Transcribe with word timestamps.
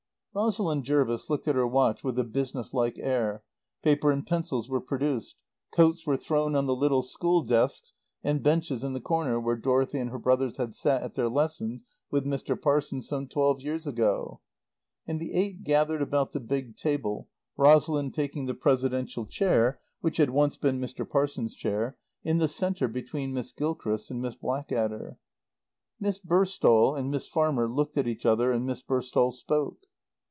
Rosalind 0.33 0.85
Jervis 0.85 1.29
looked 1.29 1.49
at 1.49 1.55
her 1.55 1.67
watch 1.67 2.05
with 2.05 2.17
a 2.17 2.23
businesslike 2.23 2.97
air; 2.97 3.43
paper 3.83 4.11
and 4.11 4.25
pencils 4.25 4.69
were 4.69 4.79
produced; 4.79 5.35
coats 5.75 6.05
were 6.05 6.15
thrown 6.15 6.55
on 6.55 6.67
the 6.67 6.73
little 6.75 7.03
school 7.03 7.43
desks 7.43 7.91
and 8.23 8.41
benches 8.41 8.81
in 8.81 8.93
the 8.93 9.01
corner 9.01 9.41
where 9.41 9.57
Dorothy 9.57 9.99
and 9.99 10.09
her 10.09 10.17
brothers 10.17 10.55
had 10.55 10.73
sat 10.73 11.03
at 11.03 11.15
their 11.15 11.27
lessons 11.27 11.83
with 12.09 12.23
Mr. 12.23 12.55
Parsons 12.57 13.09
some 13.09 13.27
twelve 13.27 13.59
years 13.59 13.85
ago; 13.85 14.39
and 15.05 15.19
the 15.19 15.33
eight 15.33 15.65
gathered 15.65 16.01
about 16.01 16.31
the 16.31 16.39
big 16.39 16.77
table, 16.77 17.27
Rosalind 17.57 18.15
taking 18.15 18.45
the 18.45 18.53
presidential 18.53 19.25
chair 19.25 19.81
(which 19.99 20.15
had 20.15 20.29
once 20.29 20.55
been 20.55 20.79
Mr. 20.79 21.05
Parsons' 21.05 21.55
chair) 21.55 21.97
in 22.23 22.37
the 22.37 22.47
centre 22.47 22.87
between 22.87 23.33
Miss 23.33 23.51
Gilchrist 23.51 24.09
and 24.09 24.21
Miss 24.21 24.35
Blackadder. 24.35 25.17
Miss 25.99 26.19
Burstall 26.19 26.95
and 26.97 27.11
Miss 27.11 27.27
Farmer 27.27 27.67
looked 27.69 27.97
at 27.97 28.07
each 28.07 28.25
other 28.25 28.53
and 28.53 28.65
Miss 28.65 28.81
Burstall 28.81 29.31
spoke. 29.33 29.79